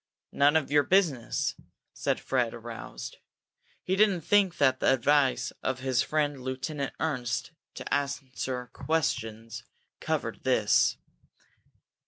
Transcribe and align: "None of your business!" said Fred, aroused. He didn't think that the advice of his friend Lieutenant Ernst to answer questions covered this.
"None 0.31 0.55
of 0.55 0.71
your 0.71 0.81
business!" 0.81 1.53
said 1.93 2.19
Fred, 2.19 2.55
aroused. 2.55 3.17
He 3.83 3.95
didn't 3.95 4.21
think 4.21 4.57
that 4.57 4.79
the 4.79 4.91
advice 4.91 5.51
of 5.61 5.81
his 5.81 6.01
friend 6.01 6.41
Lieutenant 6.41 6.93
Ernst 6.99 7.51
to 7.75 7.93
answer 7.93 8.71
questions 8.73 9.63
covered 9.99 10.41
this. 10.41 10.97